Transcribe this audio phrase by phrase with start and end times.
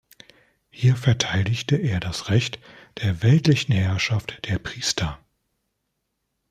[0.71, 2.57] Hier verteidigte er das Recht
[3.03, 5.19] der weltlichen Herrschaft der Priester.